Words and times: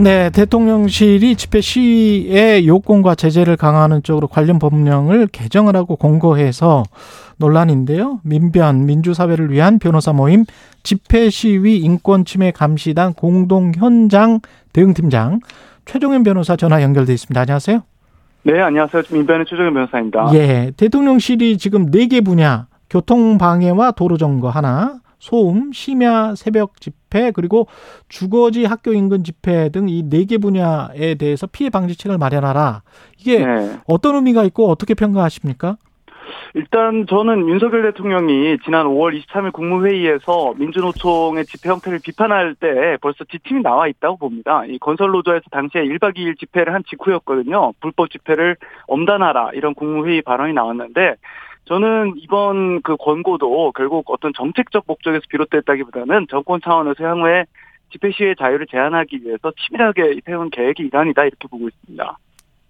네, 0.00 0.30
대통령실이 0.30 1.36
집회 1.36 1.60
시위의 1.60 2.66
요건과 2.66 3.14
제재를 3.16 3.58
강화하는 3.58 4.02
쪽으로 4.02 4.28
관련 4.28 4.58
법령을 4.58 5.26
개정을 5.26 5.76
하고 5.76 5.96
공고해서 5.96 6.84
논란인데요. 7.36 8.20
민변 8.24 8.86
민주사회를 8.86 9.50
위한 9.52 9.78
변호사 9.78 10.14
모임 10.14 10.46
집회 10.82 11.28
시위 11.28 11.76
인권 11.80 12.24
침해 12.24 12.50
감시단 12.50 13.12
공동 13.12 13.72
현장 13.76 14.40
대응팀장 14.72 15.40
최종현 15.84 16.22
변호사 16.22 16.56
전화 16.56 16.80
연결돼 16.80 17.12
있습니다. 17.12 17.38
안녕하세요. 17.38 17.82
네, 18.44 18.58
안녕하세요. 18.58 19.02
민변의 19.12 19.44
최종현 19.50 19.74
변호사입니다. 19.74 20.30
예, 20.32 20.72
대통령실이 20.78 21.58
지금 21.58 21.90
네 21.90 22.06
개 22.06 22.22
분야 22.22 22.68
교통 22.88 23.36
방해와 23.36 23.90
도로 23.92 24.16
점거 24.16 24.48
하나, 24.48 25.00
소음, 25.18 25.72
심야 25.74 26.34
새벽 26.36 26.80
집 26.80 26.94
회 27.14 27.30
그리고 27.32 27.66
주거지 28.08 28.64
학교 28.64 28.92
인근 28.92 29.24
집회 29.24 29.68
등 29.70 29.88
이 29.88 30.02
네 30.08 30.24
개 30.26 30.38
분야에 30.38 31.14
대해서 31.16 31.46
피해 31.46 31.70
방지책을 31.70 32.18
마련하라. 32.18 32.82
이게 33.18 33.44
네. 33.44 33.78
어떤 33.86 34.14
의미가 34.16 34.44
있고 34.44 34.68
어떻게 34.70 34.94
평가하십니까? 34.94 35.76
일단 36.54 37.06
저는 37.08 37.48
윤석열 37.48 37.82
대통령이 37.82 38.58
지난 38.64 38.86
5월 38.86 39.20
23일 39.20 39.52
국무회의에서 39.52 40.54
민주노총의 40.56 41.44
집회 41.46 41.68
형태를 41.70 42.00
비판할 42.02 42.54
때 42.54 42.96
벌써 43.00 43.24
지침이 43.24 43.62
나와 43.62 43.88
있다고 43.88 44.16
봅니다. 44.16 44.64
이 44.66 44.78
건설노조에서 44.78 45.44
당시에 45.50 45.82
1박 45.82 46.16
2일 46.16 46.38
집회를 46.38 46.72
한 46.74 46.82
직후였거든요. 46.88 47.72
불법 47.80 48.10
집회를 48.10 48.56
엄단하라 48.86 49.50
이런 49.54 49.74
국무회의 49.74 50.22
발언이 50.22 50.52
나왔는데 50.52 51.14
저는 51.70 52.14
이번 52.16 52.82
그 52.82 52.96
권고도 52.96 53.70
결국 53.76 54.10
어떤 54.10 54.32
정책적 54.36 54.82
목적에서 54.88 55.22
비롯됐다기보다는 55.28 56.26
정권 56.28 56.60
차원에서 56.60 57.04
향후에 57.04 57.44
집회 57.92 58.10
시위의 58.10 58.34
자유를 58.40 58.66
제한하기 58.68 59.20
위해서 59.22 59.52
치밀하게 59.56 60.20
세운 60.26 60.50
계획이 60.50 60.82
일환이다 60.82 61.22
이렇게 61.22 61.46
보고 61.48 61.68
있습니다. 61.68 62.18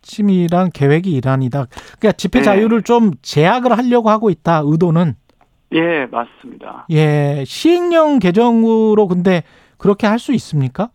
치밀한 0.02 0.70
계획이 0.72 1.12
일환이다. 1.12 1.66
그러니까 1.98 2.12
집회 2.12 2.40
네. 2.40 2.44
자유를 2.44 2.82
좀 2.82 3.12
제약을 3.22 3.76
하려고 3.76 4.10
하고 4.10 4.28
있다. 4.28 4.60
의도는. 4.66 5.14
예, 5.72 6.06
맞습니다. 6.10 6.86
예, 6.90 7.44
시행령 7.46 8.18
개정으로 8.18 9.06
근데 9.08 9.44
그렇게 9.78 10.06
할 10.06 10.18
수 10.18 10.34
있습니까? 10.34 10.90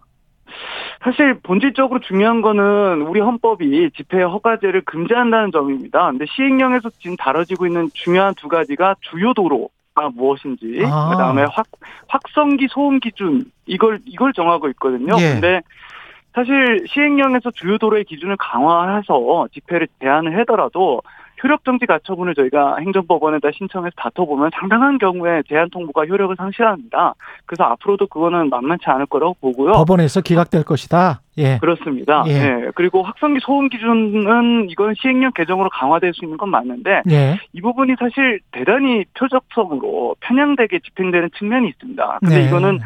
사실 1.04 1.40
본질적으로 1.44 2.00
중요한 2.00 2.42
거는 2.42 3.02
우리 3.04 3.20
헌법이 3.20 3.92
집회 3.96 4.22
허가제를 4.22 4.82
금지한다는 4.82 5.52
점입니다. 5.52 6.10
근데 6.12 6.26
시행령에서 6.36 6.90
지금 7.00 7.16
다뤄지고 7.16 7.68
있는 7.68 7.90
중요한 7.94 8.34
두 8.36 8.48
가지가 8.48 8.96
주요 9.02 9.34
도로 9.34 9.70
가 9.94 10.10
무엇인지, 10.10 10.84
아. 10.86 11.10
그다음에 11.12 11.46
확 11.50 11.68
확성기 12.10 12.68
소음 12.70 13.00
기준 13.00 13.46
이걸 13.66 14.00
이걸 14.06 14.34
정하고 14.34 14.68
있거든요. 14.72 15.16
예. 15.20 15.34
근데 15.34 15.62
사실 16.34 16.86
시행령에서 16.90 17.52
주요 17.52 17.78
도로의 17.78 18.04
기준을 18.04 18.36
강화해서 18.38 19.48
집회를 19.54 19.88
제한을 20.02 20.38
하더라도 20.40 21.02
효력정지 21.46 21.86
가처분을 21.86 22.34
저희가 22.34 22.78
행정법원에다 22.78 23.50
신청해서 23.56 23.94
다퉈보면 23.98 24.50
상당한 24.60 24.98
경우에 24.98 25.44
제한 25.48 25.70
통보가 25.70 26.06
효력을 26.06 26.36
상실합니다. 26.36 27.14
그래서 27.46 27.64
앞으로도 27.66 28.08
그거는 28.08 28.50
만만치 28.50 28.86
않을 28.88 29.06
거라고 29.06 29.36
보고요. 29.40 29.74
법원에서 29.74 30.22
기각될 30.22 30.64
것이다. 30.64 31.22
예. 31.38 31.58
그렇습니다. 31.60 32.24
예. 32.28 32.32
예. 32.32 32.72
그리고 32.74 33.04
확성기 33.04 33.40
소음 33.42 33.70
기준은 33.70 34.70
이건 34.70 34.94
시행령 34.96 35.32
개정으로 35.36 35.70
강화될 35.70 36.14
수 36.14 36.26
있는 36.26 36.38
건 36.38 36.50
맞는데 36.50 37.04
예. 37.12 37.38
이 37.54 37.62
부분이 37.62 37.96
사실 38.00 38.40
대단히 38.52 39.04
표적성으로 39.18 40.16
편향되게 40.22 40.80
집행되는 40.80 41.30
측면이 41.38 41.68
있습니다. 41.70 42.20
근데 42.22 42.40
네. 42.40 42.48
이거는 42.48 42.80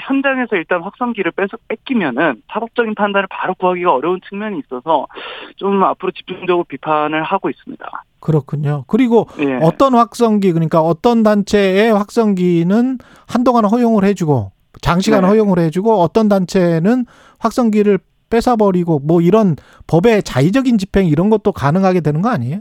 현장에서 0.00 0.56
일단 0.56 0.82
확성기를 0.82 1.32
뺏어 1.32 1.56
뺏기면은 1.68 2.42
사법적인 2.52 2.94
판단을 2.94 3.26
바로 3.30 3.54
구하기가 3.54 3.92
어려운 3.92 4.20
측면이 4.28 4.60
있어서 4.60 5.06
좀 5.56 5.82
앞으로 5.82 6.12
집중적으로 6.12 6.64
비판을 6.64 7.22
하고 7.22 7.50
있습니다. 7.50 8.04
그렇군요. 8.20 8.84
그리고 8.86 9.26
예. 9.40 9.58
어떤 9.60 9.94
확성기 9.94 10.52
그러니까 10.52 10.80
어떤 10.80 11.22
단체의 11.22 11.92
확성기는 11.92 12.98
한동안 13.26 13.64
허용을 13.66 14.04
해주고 14.04 14.52
장시간 14.80 15.22
네. 15.22 15.28
허용을 15.28 15.58
해주고 15.58 16.00
어떤 16.00 16.28
단체는 16.28 17.06
확성기를 17.38 17.98
뺏어버리고 18.30 19.00
뭐 19.00 19.20
이런 19.20 19.56
법의 19.86 20.22
자의적인 20.22 20.78
집행 20.78 21.06
이런 21.06 21.30
것도 21.30 21.52
가능하게 21.52 22.00
되는 22.00 22.22
거 22.22 22.30
아니에요? 22.30 22.60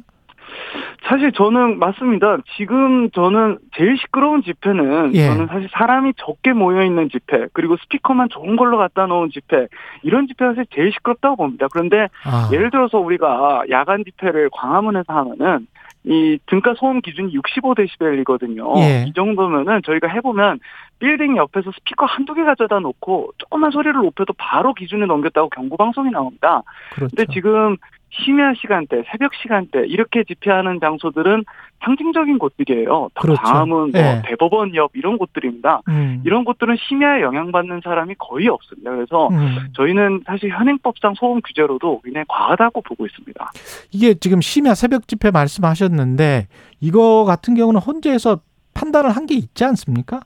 사실 1.06 1.32
저는 1.34 1.80
맞습니다. 1.80 2.38
지금 2.56 3.10
저는 3.12 3.58
제일 3.76 3.98
시끄러운 3.98 4.42
집회는 4.42 5.14
예. 5.16 5.28
저는 5.28 5.48
사실 5.48 5.68
사람이 5.72 6.14
적게 6.18 6.54
모여 6.54 6.84
있는 6.84 7.10
집회 7.10 7.48
그리고 7.54 7.76
스피커만 7.78 8.30
좋은 8.30 8.56
걸로 8.56 8.78
갖다 8.78 9.06
놓은 9.06 9.30
집회 9.32 9.68
이런 10.02 10.28
집회가 10.28 10.52
사실 10.52 10.66
제일 10.74 10.92
시끄럽다고 10.94 11.36
봅니다. 11.36 11.68
그런데 11.72 12.08
아. 12.26 12.50
예를 12.54 12.72
들어서 12.72 13.00
우리가 13.00 13.64
야간 13.70 14.04
집회를 14.06 14.50
광화문에서 14.52 15.12
하면은 15.14 15.68
이 16.06 16.38
등가 16.48 16.74
소음 16.78 17.02
기준이 17.02 17.34
65데시벨이거든요. 17.34 18.78
예. 18.80 19.06
이 19.08 19.14
정도면은 19.14 19.82
저희가 19.84 20.08
해보면 20.10 20.60
빌딩 21.00 21.38
옆에서 21.38 21.72
스피커 21.72 22.06
한두 22.06 22.34
개 22.34 22.44
가져다 22.44 22.80
놓고 22.80 23.32
조그만 23.38 23.72
소리를 23.72 23.94
높여도 23.94 24.34
바로 24.38 24.74
기준을 24.74 25.08
넘겼다고 25.08 25.50
경고 25.50 25.78
방송이 25.78 26.12
나옵니다. 26.12 26.62
그렇죠. 26.94 27.16
근데 27.16 27.34
지금 27.34 27.78
심야 28.16 28.54
시간대, 28.54 29.04
새벽 29.12 29.34
시간대 29.36 29.86
이렇게 29.88 30.24
집회하는 30.24 30.80
장소들은 30.80 31.44
상징적인 31.84 32.38
곳들이에요. 32.38 33.10
그렇죠. 33.20 33.42
다음은 33.42 33.76
뭐 33.76 33.88
네. 33.92 34.22
대법원 34.26 34.76
옆 34.76 34.92
이런 34.94 35.18
곳들입니다. 35.18 35.82
음. 35.88 36.22
이런 36.24 36.46
곳들은 36.46 36.76
심야에 36.88 37.22
영향받는 37.22 37.82
사람이 37.84 38.16
거의 38.20 38.48
없습니다. 38.48 38.92
그래서 38.92 39.30
음. 39.30 39.68
저희는 39.76 40.22
사실 40.28 40.50
현행법상 40.52 41.16
소음 41.16 41.42
규제로도 41.42 42.02
굉장히 42.04 42.26
과하다고 42.30 42.82
보고 42.82 43.06
있습니다. 43.06 43.52
이게 43.92 44.14
지금 44.14 44.42
심야 44.42 44.76
새벽 44.76 45.08
집회 45.08 45.32
말씀하셨는데 45.32 46.48
이거 46.82 47.24
같은 47.26 47.56
경우는 47.56 47.80
헌재에서 47.82 48.40
판단을 48.74 49.10
한 49.12 49.24
게 49.26 49.36
있지 49.36 49.64
않습니까? 49.64 50.20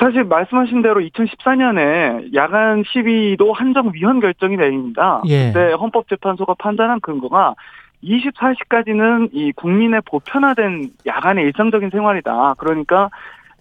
사실 0.00 0.24
말씀하신 0.24 0.82
대로 0.82 1.00
2014년에 1.00 2.34
야간 2.34 2.82
시위도 2.86 3.52
한정 3.52 3.92
위헌 3.94 4.20
결정이 4.20 4.56
내립니다. 4.56 5.22
예. 5.26 5.52
그때 5.52 5.72
헌법재판소가 5.72 6.54
판단한 6.58 7.00
근거가 7.00 7.54
24시까지는 8.02 9.30
이 9.32 9.52
국민의 9.52 10.02
보편화된 10.04 10.90
야간의 11.06 11.44
일상적인 11.44 11.90
생활이다. 11.90 12.54
그러니까 12.58 13.10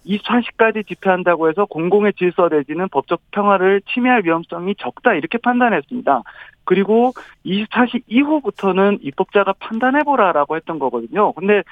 24시까지 0.06 0.88
집회한다고 0.88 1.50
해서 1.50 1.66
공공의 1.66 2.14
질서 2.14 2.48
내지는 2.50 2.88
법적 2.90 3.22
평화를 3.32 3.82
침해할 3.94 4.24
위험성이 4.24 4.76
적다 4.78 5.14
이렇게 5.14 5.38
판단했습니다. 5.38 6.22
그리고 6.64 7.14
24시 7.46 8.04
이후부터는 8.08 9.00
입법자가 9.02 9.54
판단해보라라고 9.60 10.56
했던 10.56 10.80
거거든요. 10.80 11.32
근데 11.34 11.64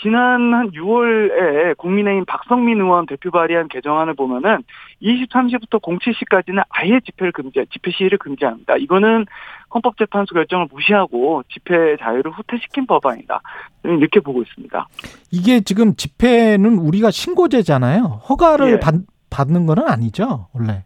지난 0.00 0.54
한 0.54 0.70
6월에 0.70 1.76
국민의힘 1.76 2.24
박성민 2.24 2.80
의원 2.80 3.06
대표 3.06 3.30
발의한 3.30 3.68
개정안을 3.68 4.14
보면은 4.14 4.58
23시부터 5.02 5.80
07시까지는 5.80 6.62
아예 6.68 7.00
집회를 7.04 7.32
금지, 7.32 7.64
집회 7.72 7.90
시위를 7.90 8.18
금지합니다. 8.18 8.76
이거는 8.76 9.26
헌법재판소 9.74 10.34
결정을 10.34 10.68
무시하고 10.70 11.42
집회 11.48 11.96
자유를 11.96 12.30
후퇴시킨 12.32 12.86
법안이다. 12.86 13.40
이렇게 13.84 14.20
보고 14.20 14.42
있습니다. 14.42 14.88
이게 15.32 15.60
지금 15.60 15.94
집회는 15.94 16.78
우리가 16.78 17.10
신고제잖아요. 17.10 18.22
허가를 18.28 18.72
예. 18.72 18.80
받, 18.80 18.94
받는 19.30 19.66
거는 19.66 19.86
아니죠, 19.86 20.48
원래. 20.54 20.84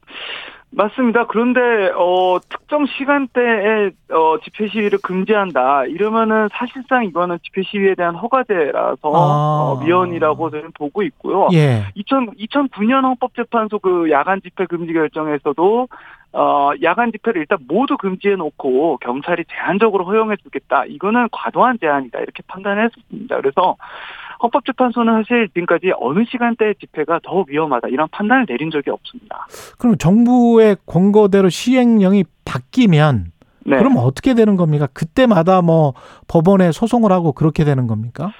맞습니다. 0.74 1.26
그런데 1.26 1.60
어 1.96 2.38
특정 2.48 2.86
시간대에 2.86 3.90
어 4.10 4.38
집회 4.42 4.68
시위를 4.68 4.98
금지한다. 5.02 5.84
이러면은 5.84 6.48
사실상 6.52 7.04
이거는 7.04 7.38
집회 7.42 7.62
시위에 7.62 7.94
대한 7.94 8.14
허가제라서 8.14 8.98
아. 9.04 9.08
어, 9.12 9.80
위헌이라고 9.84 10.50
저는 10.50 10.70
보고 10.72 11.02
있고요. 11.02 11.48
예. 11.52 11.84
2000 11.94 12.30
2009년 12.38 13.02
헌법재판소 13.02 13.78
그 13.80 14.10
야간 14.10 14.40
집회 14.40 14.64
금지 14.64 14.92
결정에서도 14.94 15.88
어 16.34 16.70
야간 16.82 17.12
집회를 17.12 17.42
일단 17.42 17.58
모두 17.68 17.98
금지해 17.98 18.36
놓고 18.36 18.96
경찰이 19.02 19.44
제한적으로 19.50 20.06
허용해 20.06 20.36
주겠다. 20.36 20.86
이거는 20.86 21.28
과도한 21.30 21.78
제한이다. 21.80 22.18
이렇게 22.20 22.42
판단했습니다. 22.46 23.36
그래서 23.36 23.76
헌법재판소는 24.42 25.22
사실 25.22 25.48
지금까지 25.48 25.92
어느 26.00 26.24
시간대 26.24 26.74
집회가 26.74 27.20
더 27.22 27.44
위험하다 27.46 27.88
이런 27.88 28.08
판단을 28.10 28.46
내린 28.46 28.70
적이 28.70 28.90
없습니다. 28.90 29.46
그럼 29.78 29.96
정부의 29.96 30.76
권고대로 30.86 31.48
시행령이 31.48 32.24
바뀌면 32.44 33.32
네. 33.64 33.78
그럼 33.78 33.94
어떻게 33.96 34.34
되는 34.34 34.56
겁니까? 34.56 34.88
그때마다 34.92 35.62
뭐 35.62 35.94
법원에 36.28 36.72
소송을 36.72 37.12
하고 37.12 37.32
그렇게 37.32 37.64
되는 37.64 37.86
겁니까? 37.86 38.32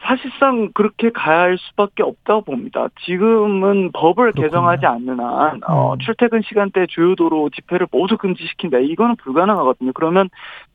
사실상 0.00 0.70
그렇게 0.74 1.10
가야 1.10 1.40
할 1.40 1.58
수밖에 1.58 2.02
없다고 2.02 2.42
봅니다. 2.42 2.88
지금은 3.04 3.90
법을 3.92 4.32
그렇군요. 4.32 4.46
개정하지 4.46 4.86
않는 4.86 5.18
한 5.20 5.60
어, 5.66 5.94
음. 5.94 5.98
출퇴근 5.98 6.42
시간대 6.46 6.86
주요도로 6.88 7.50
집회를 7.50 7.88
모두 7.90 8.16
금지시킨다. 8.16 8.78
이거는 8.78 9.16
불가능하거든요. 9.16 9.92
그러면 9.94 10.30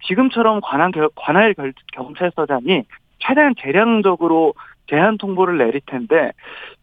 지금처럼 0.06 0.59
관할 0.62 0.91
관할 1.15 1.56
경찰서장이 1.94 2.83
최대한 3.25 3.54
재량적으로 3.60 4.54
제한 4.90 5.18
통보를 5.18 5.58
내릴 5.58 5.81
텐데 5.86 6.31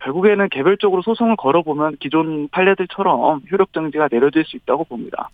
결국에는 0.03 0.49
개별적으로 0.49 1.03
소송을 1.03 1.37
걸어보면 1.37 1.97
기존 2.01 2.49
판례들처럼 2.49 3.43
효력 3.53 3.73
정지가 3.73 4.09
내려질 4.11 4.45
수 4.47 4.57
있다고 4.57 4.85
봅니다. 4.85 5.29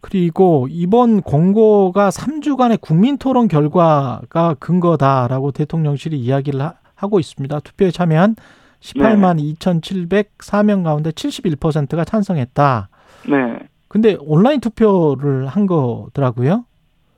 그리고 0.00 0.66
이번 0.70 1.20
공고가 1.20 2.08
3주간의 2.08 2.80
국민 2.80 3.18
토론 3.18 3.48
결과가 3.48 4.54
근거다라고 4.58 5.52
대통령실이 5.52 6.16
이야기를 6.18 6.60
하고 6.94 7.20
있습니다. 7.20 7.60
투표에 7.60 7.90
참여한 7.90 8.34
18만 8.80 9.36
네. 9.36 9.54
2,704명 9.54 10.84
가운데 10.84 11.10
71%가 11.10 12.04
찬성했다. 12.04 12.88
네. 13.28 13.58
근데 13.88 14.16
온라인 14.20 14.60
투표를 14.60 15.46
한 15.46 15.66
거더라고요. 15.66 16.64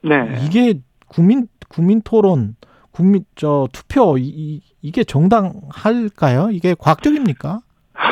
네. 0.03 0.39
이게 0.45 0.79
국민 1.07 1.47
국민 1.69 2.01
토론 2.01 2.55
국민 2.91 3.25
저 3.35 3.67
투표 3.71 4.17
이, 4.17 4.61
이 4.81 4.91
게 4.91 5.03
정당할까요? 5.03 6.51
이게 6.51 6.75
과학적입니까? 6.77 7.61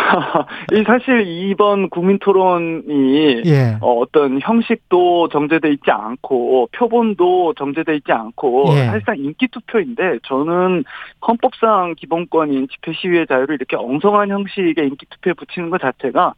사실 0.85 1.21
이번 1.27 1.89
국민 1.89 2.19
토론이 2.19 3.43
예. 3.45 3.77
어, 3.81 4.03
떤 4.11 4.39
형식도 4.41 5.29
정제돼 5.29 5.69
있지 5.73 5.91
않고 5.91 6.69
표본도 6.71 7.53
정제돼 7.55 7.95
있지 7.97 8.11
않고 8.11 8.65
예. 8.73 8.85
사실상 8.85 9.17
인기 9.17 9.47
투표인데 9.47 10.19
저는 10.23 10.83
헌법상 11.27 11.95
기본권인 11.97 12.67
집회 12.69 12.93
시위의 12.93 13.27
자유를 13.27 13.55
이렇게 13.55 13.75
엉성한 13.75 14.29
형식의 14.29 14.87
인기 14.87 15.05
투표에 15.07 15.33
붙이는 15.33 15.69
것 15.69 15.81
자체가 15.81 16.33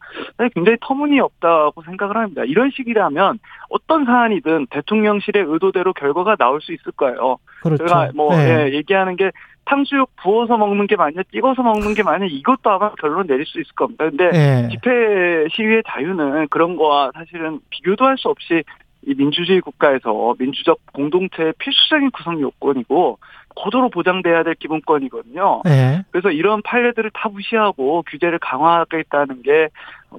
굉장히 0.54 0.78
터무니없다고 0.80 1.82
생각을 1.82 2.16
합니다. 2.16 2.42
이런 2.44 2.70
식이라면 2.70 3.38
어떤 3.68 4.04
사안이든 4.04 4.66
대통령실의 4.70 5.44
의도대로 5.46 5.92
결과가 5.92 6.36
나올 6.36 6.60
수 6.60 6.72
있을 6.72 6.92
거예요. 6.92 7.38
그렇죠. 7.62 7.86
제가 7.86 8.10
뭐 8.14 8.34
예. 8.34 8.68
예, 8.70 8.74
얘기하는 8.74 9.16
게 9.16 9.30
탕수육 9.64 10.16
부어서 10.16 10.56
먹는 10.56 10.86
게 10.86 10.96
맞냐, 10.96 11.22
찍어서 11.32 11.62
먹는 11.62 11.94
게 11.94 12.02
맞냐, 12.02 12.26
이것도 12.26 12.70
아마 12.70 12.90
결론 12.94 13.26
내릴 13.26 13.46
수 13.46 13.60
있을 13.60 13.72
겁니다. 13.74 14.08
근데 14.08 14.30
네. 14.30 14.68
집회 14.70 15.46
시위의 15.52 15.82
자유는 15.88 16.48
그런 16.48 16.76
거와 16.76 17.12
사실은 17.14 17.60
비교도 17.70 18.04
할 18.04 18.16
수 18.16 18.28
없이 18.28 18.62
이 19.06 19.14
민주주의 19.14 19.60
국가에서 19.60 20.34
민주적 20.38 20.78
공동체의 20.92 21.54
필수적인 21.58 22.10
구성 22.10 22.38
요건이고 22.40 23.18
고도로 23.56 23.88
보장돼야 23.88 24.42
될 24.42 24.54
기본권이거든요. 24.56 25.62
네. 25.64 26.04
그래서 26.10 26.30
이런 26.30 26.60
판례들을 26.62 27.10
다 27.14 27.28
무시하고 27.30 28.04
규제를 28.10 28.38
강화하겠다는 28.40 29.42
게 29.42 29.68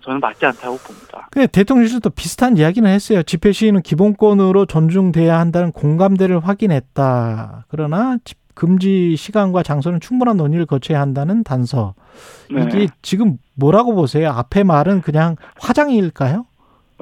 저는 0.02 0.20
맞지 0.20 0.46
않다고 0.46 0.78
봅니다. 0.78 1.30
근데 1.32 1.48
대통령실도 1.48 2.10
비슷한 2.10 2.58
이야기는 2.58 2.90
했어요. 2.90 3.22
집회 3.24 3.52
시위는 3.52 3.84
기본권으로 3.84 4.66
존중돼야 4.66 5.38
한다는 5.40 5.72
공감대를 5.72 6.40
확인했다. 6.40 7.66
그러나 7.70 8.18
금지 8.56 9.16
시간과 9.16 9.64
장소는 9.64 10.00
충분한 10.00 10.38
논의를 10.38 10.66
거쳐야 10.66 11.02
한다는 11.02 11.44
단서. 11.44 11.94
네. 12.50 12.64
이게 12.64 12.88
지금 13.02 13.38
뭐라고 13.56 13.96
보세요? 13.96 14.30
앞에 14.30 14.64
말은 14.64 15.02
그냥 15.02 15.36
화장일까요? 15.60 16.46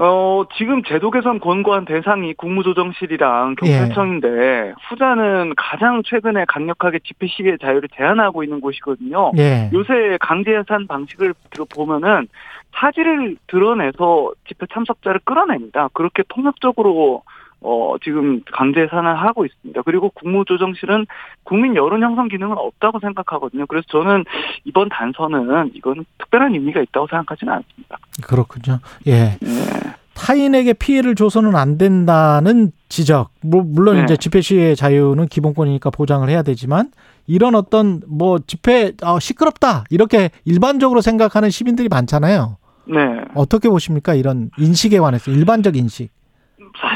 어, 0.01 0.45
지금 0.55 0.81
제도 0.83 1.11
개선 1.11 1.41
권고한 1.41 1.83
대상이 1.83 2.33
국무조정실이랑 2.35 3.55
경찰청인데 3.55 4.27
예. 4.29 4.73
후자는 4.87 5.55
가장 5.57 6.03
최근에 6.05 6.45
강력하게 6.47 6.99
집회 6.99 7.27
시위의 7.27 7.57
자유를 7.59 7.89
제한하고 7.97 8.45
있는 8.45 8.61
곳이거든요. 8.61 9.33
예. 9.37 9.69
요새 9.73 10.17
강제 10.21 10.55
예산 10.55 10.87
방식을 10.87 11.33
보면은 11.75 12.29
사지를 12.75 13.35
드러내서 13.47 14.31
집회 14.47 14.65
참석자를 14.71 15.19
끌어냅니다. 15.25 15.89
그렇게 15.91 16.23
통합적으로 16.29 17.23
어, 17.61 17.95
지금 18.03 18.41
강제 18.51 18.87
산하하고 18.89 19.45
있습니다. 19.45 19.81
그리고 19.83 20.09
국무조정실은 20.11 21.05
국민 21.43 21.75
여론 21.75 22.01
형성 22.03 22.27
기능은 22.27 22.57
없다고 22.57 22.99
생각하거든요. 22.99 23.65
그래서 23.67 23.85
저는 23.89 24.23
이번 24.63 24.89
단서는 24.89 25.71
이건 25.73 26.05
특별한 26.17 26.53
의미가 26.53 26.81
있다고 26.81 27.07
생각하지는 27.07 27.53
않습니다. 27.53 27.97
그렇군요. 28.23 28.79
예. 29.07 29.37
네. 29.41 29.49
타인에게 30.13 30.73
피해를 30.73 31.15
줘서는 31.15 31.55
안 31.55 31.77
된다는 31.77 32.71
지적. 32.89 33.31
물론 33.41 33.95
네. 33.95 34.03
이제 34.03 34.17
집회 34.17 34.41
시위의 34.41 34.75
자유는 34.75 35.27
기본권이니까 35.27 35.89
보장을 35.91 36.27
해야 36.27 36.43
되지만 36.43 36.91
이런 37.25 37.55
어떤 37.55 38.01
뭐 38.07 38.39
집회 38.39 38.91
어, 39.01 39.19
시끄럽다 39.19 39.85
이렇게 39.89 40.29
일반적으로 40.43 40.99
생각하는 41.01 41.49
시민들이 41.49 41.87
많잖아요. 41.87 42.57
네. 42.85 42.97
어떻게 43.35 43.69
보십니까? 43.69 44.13
이런 44.13 44.49
인식에 44.57 44.99
관해서 44.99 45.31
일반적 45.31 45.77
인식. 45.77 46.09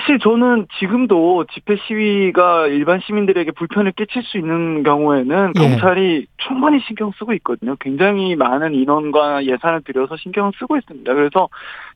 사실 0.04 0.20
저는 0.20 0.68
지금도 0.80 1.46
집회 1.54 1.78
시위가 1.78 2.68
일반 2.68 3.00
시민들에게 3.00 3.52
불편을 3.52 3.94
끼칠 3.94 4.22
수 4.24 4.38
있는 4.38 4.84
경우에는 4.84 5.54
예. 5.56 5.60
경찰이 5.60 6.28
충분히 6.38 6.82
신경 6.82 7.12
쓰고 7.18 7.32
있거든요. 7.36 7.78
굉장히 7.80 8.36
많은 8.36 8.74
인원과 8.74 9.46
예산을 9.46 9.82
들여서 9.84 10.18
신경을 10.18 10.52
쓰고 10.60 10.76
있습니다. 10.76 11.14
그래서 11.14 11.48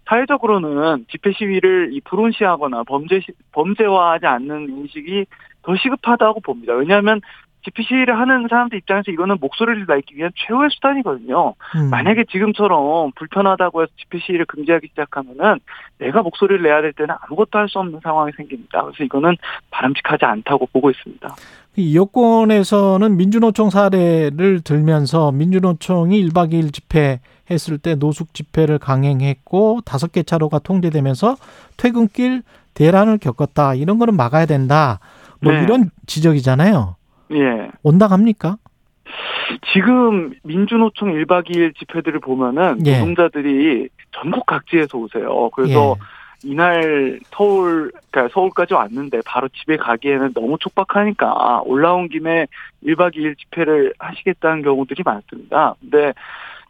사회적으로는 0.06 1.06
집회 1.12 1.34
시위를 1.34 1.90
이 1.92 2.00
불온시하거나 2.00 2.84
범죄 2.84 3.20
범죄화하지 3.52 4.26
않는 4.26 4.70
인식이 4.70 5.26
더 5.64 5.76
시급하다고 5.76 6.40
봅니다. 6.40 6.76
왜냐하면 6.76 7.20
집회 7.68 7.84
시위를 7.84 8.18
하는 8.18 8.48
사람들 8.50 8.78
입장에서 8.78 9.12
이거는 9.12 9.38
목소리를 9.42 9.86
내기 9.90 10.16
위한 10.16 10.32
최후의 10.36 10.70
수단이거든요. 10.72 11.54
음. 11.76 11.90
만약에 11.90 12.24
지금처럼 12.32 13.12
불편하다고 13.16 13.82
해서 13.82 13.92
집회 13.98 14.20
시위를 14.20 14.46
금지하기 14.46 14.88
시작하면은 14.88 15.60
내가 15.98 16.22
목소리를 16.22 16.64
내야 16.64 16.82
될 16.82 16.94
때는 16.94 17.14
아무것도 17.22 17.60
할 17.60 17.68
수 17.68 17.80
없는 17.80 18.00
상황이 18.02 18.32
생깁니다. 18.38 18.82
그래서 18.82 19.04
이거는 19.04 19.36
바람직하지 19.72 20.24
않다고 20.24 20.68
보고 20.72 20.90
있습니다. 20.90 21.36
이 21.76 21.98
여권에서는 21.98 23.18
민주노총 23.18 23.70
사례를 23.70 24.62
들면서 24.62 25.34
민주노총이 25.34 26.30
1박 26.30 26.54
2일 26.54 26.72
집회 26.74 27.20
했을 27.52 27.78
때 27.78 27.96
노숙 27.96 28.34
집회를 28.34 28.80
강행했고 28.80 29.82
다섯 29.86 30.14
개 30.14 30.24
차로가 30.24 30.60
통제되면서 30.60 31.36
퇴근길 31.76 32.44
대란을 32.74 33.18
겪었다. 33.18 33.74
이런 33.74 34.00
거는 34.00 34.16
막아야 34.16 34.46
된다. 34.46 35.00
뭐 35.42 35.52
네. 35.52 35.64
이런 35.64 35.90
지적이잖아요. 36.06 36.96
예. 37.32 37.70
온당합니까? 37.84 38.58
지금 39.74 40.34
민주노총 40.44 41.14
1박 41.14 41.50
2일 41.50 41.76
집회들을 41.78 42.20
보면은 42.20 42.86
예. 42.86 43.00
노동자들이 43.00 43.90
전국 44.12 44.46
각지에서 44.46 44.98
오세요. 44.98 45.50
그래서 45.52 45.96
예. 45.98 46.18
이날 46.44 47.20
서울, 47.32 47.92
그러니까 48.12 48.34
서울까지 48.34 48.74
왔는데 48.74 49.22
바로 49.26 49.48
집에 49.50 49.76
가기에는 49.76 50.34
너무 50.34 50.58
촉박하니까 50.60 51.62
올라온 51.66 52.10
김에 52.10 52.46
1박 52.86 53.16
2일 53.16 53.38
집회를 53.38 53.94
하시겠다는 53.98 54.62
경우들이 54.62 55.02
많습니다. 55.04 55.76
근데 55.80 56.14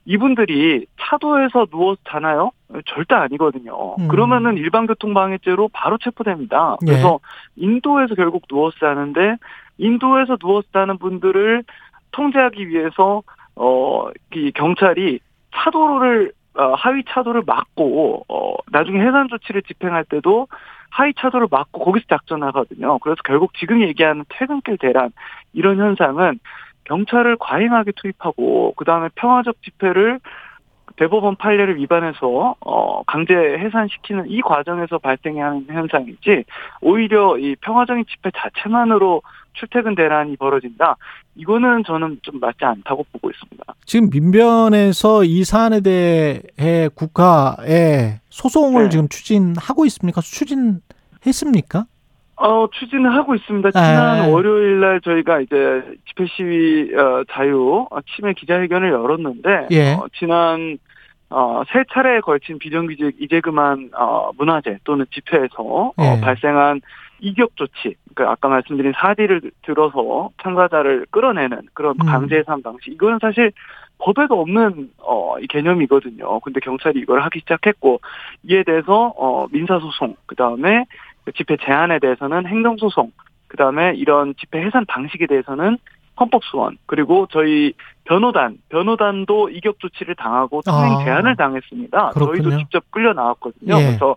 이분들이 0.08 0.86
차도에서 1.02 1.66
누워서 1.68 2.00
자나요? 2.10 2.52
절대 2.86 3.14
아니거든요. 3.14 3.96
음. 4.00 4.08
그러면은 4.08 4.58
일반교통방해죄로 4.58 5.70
바로 5.74 5.98
체포됩니다. 5.98 6.78
그래서 6.80 7.20
예. 7.60 7.66
인도에서 7.66 8.16
결국 8.16 8.48
누워서 8.48 8.78
자는데 8.80 9.36
인도에서 9.78 10.38
누워서 10.38 10.68
자는 10.74 10.98
분들을 10.98 11.64
통제하기 12.12 12.70
위해서 12.70 13.22
어 13.56 14.10
이 14.34 14.52
경찰이 14.52 15.20
차도를 15.54 16.32
어, 16.56 16.74
하위 16.74 17.04
차도를 17.08 17.44
막고 17.46 18.26
어 18.30 18.56
나중에 18.72 19.00
해산 19.00 19.28
조치를 19.30 19.62
집행할 19.64 20.06
때도 20.06 20.48
하위 20.90 21.14
차도를 21.16 21.48
막고 21.52 21.84
거기서 21.84 22.06
작전하거든요. 22.10 23.00
그래서 23.00 23.18
결국 23.26 23.54
지금 23.60 23.82
얘기하는 23.82 24.26
퇴근길 24.30 24.78
대란 24.78 25.12
이런 25.54 25.78
현상은 25.78 26.40
경찰을 26.88 27.38
과잉하게 27.39 27.91
투입하고 27.96 28.74
그 28.75 28.86
다음에 28.86 29.10
평화적 29.15 29.62
집회를 29.63 30.20
대법원 30.96 31.36
판례를 31.36 31.77
위반해서 31.77 32.56
어 32.60 33.03
강제 33.03 33.34
해산시키는 33.34 34.29
이 34.29 34.41
과정에서 34.41 34.98
발생하는 34.98 35.65
현상이지 35.67 36.46
오히려 36.82 37.38
이 37.38 37.56
평화적인 37.62 38.06
집회 38.10 38.32
자체만으로 38.36 39.22
출퇴근 39.53 39.96
대란이 39.96 40.38
벌어진다. 40.38 40.96
이거는 41.36 41.84
저는 41.86 42.20
좀 42.24 42.39
맞지 42.39 42.63
않다고 42.63 43.06
보고 43.12 43.29
있습니다. 43.29 43.63
지금 43.86 44.10
민변에서 44.10 45.24
이 45.24 45.44
사안에 45.44 45.82
대해 45.82 46.89
국가에 46.96 48.20
소송을 48.29 48.84
네. 48.84 48.89
지금 48.89 49.08
추진하고 49.08 49.86
있습니까? 49.86 50.22
추진했습니까? 50.22 51.86
어, 52.38 52.67
추진을 52.72 53.13
하고 53.13 53.36
있습니다. 53.36 53.72
지난 53.72 54.22
네. 54.22 54.32
월요일 54.32 54.79
날 54.79 55.01
저희가 55.01 55.41
이제 55.41 55.56
집회 56.08 56.25
시위 56.27 56.96
어, 56.96 57.24
자유 57.32 57.88
어, 57.89 58.01
침해 58.15 58.34
기자회견을 58.34 58.91
열었는데 58.91 59.67
예. 59.72 59.94
어, 59.94 60.06
지난 60.17 60.77
어, 61.29 61.63
세 61.74 61.84
차례에 61.91 62.22
걸친 62.22 62.60
비정규직 62.60 63.17
이재 63.20 63.41
그만 63.41 63.89
어, 63.96 64.32
문화재 64.38 64.77
또는 64.84 65.06
집회에서 65.12 65.94
네. 65.98 66.12
어, 66.12 66.15
예. 66.17 66.22
발생한 66.22 66.82
이격 67.20 67.56
조치, 67.56 67.96
그러니까 68.13 68.34
아까 68.34 68.48
말씀드린 68.48 68.94
사디를 68.96 69.41
들어서 69.63 70.29
참가자를 70.44 71.08
끌어내는 71.10 71.62
그런 71.74 71.96
음. 72.00 72.06
강제 72.06 72.38
해산 72.38 72.62
방식, 72.62 72.94
이거는 72.94 73.17
사실 73.20 73.51
법에도 73.98 74.39
없는 74.39 74.91
어, 75.00 75.39
이 75.39 75.48
개념이거든요. 75.48 76.39
근데 76.41 76.60
경찰이 76.60 77.00
이걸 77.00 77.22
하기 77.24 77.39
시작했고 77.39 78.00
이에 78.44 78.62
대해서 78.63 79.13
어, 79.17 79.48
민사소송, 79.51 80.15
그 80.27 80.36
다음에 80.36 80.86
집회 81.36 81.57
제한에 81.57 82.00
대해서는 82.00 82.46
행정소송, 82.46 83.12
그 83.48 83.57
다음에 83.57 83.93
이런 83.96 84.34
집회 84.39 84.63
해산 84.63 84.86
방식에 84.86 85.27
대해서는 85.27 85.77
헌법소원 86.19 86.77
그리고 86.86 87.27
저희 87.31 87.74
변호단 88.05 88.57
변호단도 88.69 89.50
이격 89.50 89.79
조치를 89.79 90.15
당하고 90.15 90.62
통행 90.63 90.93
아, 90.93 91.03
제한을 91.03 91.36
당했습니다. 91.36 92.10
그렇군요. 92.10 92.43
저희도 92.43 92.57
직접 92.57 92.91
끌려 92.91 93.13
나왔거든요. 93.13 93.77
예. 93.77 93.86
그래서 93.86 94.15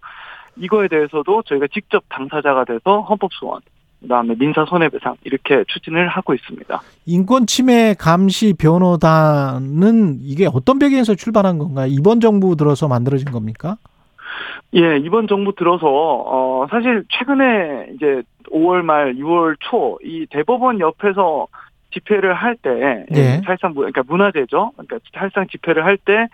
이거에 0.57 0.89
대해서도 0.89 1.43
저희가 1.43 1.67
직접 1.73 2.03
당사자가 2.09 2.65
돼서 2.65 3.03
헌법소원 3.03 3.61
그다음에 4.01 4.35
민사 4.39 4.65
손해배상 4.65 5.17
이렇게 5.25 5.63
추진을 5.69 6.09
하고 6.09 6.33
있습니다. 6.35 6.81
인권 7.07 7.47
침해 7.47 7.95
감시 7.99 8.55
변호단은 8.55 10.21
이게 10.23 10.49
어떤 10.51 10.79
배경에서 10.79 11.15
출발한 11.15 11.59
건가요? 11.59 11.87
이번 11.91 12.21
정부 12.21 12.57
들어서 12.57 12.89
만들어진 12.89 13.31
겁니까? 13.31 13.77
예, 14.75 14.97
이번 14.99 15.27
정부 15.29 15.55
들어서 15.55 15.87
어 15.89 16.67
사실 16.71 17.05
최근에 17.11 17.89
이제 17.95 18.23
5월 18.53 18.83
말 18.83 19.15
6월 19.15 19.57
초 19.61 19.99
이 20.05 20.27
대법원 20.31 20.81
옆에서 20.81 21.47
집회를 21.93 22.35
할때 22.35 23.05
네. 23.11 23.41
사실상 23.45 23.75
그러니까 23.75 24.03
문화재죠. 24.07 24.73
그러니까 24.77 24.99
사실상 25.13 25.47
집회를 25.49 25.85
할 25.85 25.97
때 25.99 26.29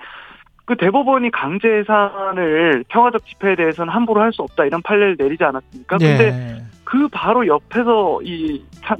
그 0.67 0.76
대법원이 0.76 1.31
강제 1.31 1.69
해산을 1.69 2.85
평화적 2.88 3.25
집회에 3.25 3.55
대해서는 3.55 3.93
함부로 3.93 4.21
할 4.21 4.33
수 4.33 4.43
없다 4.43 4.65
이런 4.65 4.83
판례를 4.83 5.15
내리지 5.17 5.45
않았습니까? 5.45 5.97
네. 5.99 6.17
근데 6.19 6.62
그 6.85 7.07
바로 7.09 7.47
옆에서 7.47 8.21
이 8.25 8.65
참, 8.85 8.97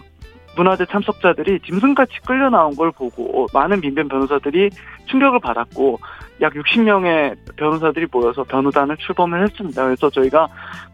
문화재 0.57 0.85
참석자들이 0.87 1.61
짐승같이 1.61 2.21
끌려 2.27 2.51
나온 2.51 2.75
걸 2.75 2.91
보고 2.91 3.47
많은 3.53 3.81
민변 3.81 4.09
변호사들이 4.09 4.71
충격을 5.07 5.41
받았고 5.41 5.99
약 6.43 6.53
60명의 6.53 7.35
변호사들이 7.57 8.07
모여서 8.11 8.45
변호단을 8.45 8.97
출범을 8.99 9.45
했습니다. 9.45 9.85
그래서 9.85 10.11
저희가 10.11 10.49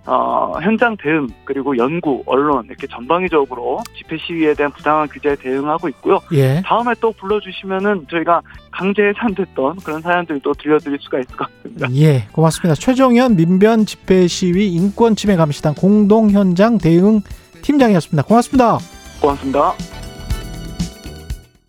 어, 0.06 0.52
현장 0.60 0.96
대응 0.96 1.28
그리고 1.44 1.76
연구, 1.76 2.22
언론 2.26 2.64
이렇게 2.66 2.86
전방위적으로 2.86 3.80
집회 3.96 4.16
시위에 4.18 4.54
대한 4.54 4.70
부당한 4.72 5.08
규제에 5.08 5.36
대응하고 5.36 5.88
있고요. 5.88 6.20
예. 6.32 6.62
다음에 6.64 6.92
또 7.00 7.12
불러주시면은 7.12 8.06
저희가 8.10 8.42
강제 8.70 9.02
해산됐던 9.02 9.76
그런 9.84 10.00
사연들도 10.00 10.52
들려드릴 10.54 10.98
수가 11.00 11.20
있을 11.20 11.36
것 11.36 11.48
같습니다. 11.48 11.88
예, 11.94 12.26
고맙습니다. 12.32 12.74
최종현 12.74 13.36
민변 13.36 13.86
집회 13.86 14.26
시위 14.26 14.72
인권 14.72 15.16
침해 15.16 15.36
감시단 15.36 15.74
공동 15.74 16.30
현장 16.30 16.78
대응 16.78 17.20
팀장이었습니다. 17.62 18.24
고맙습니다. 18.24 18.78
고맙습니다. 19.22 19.74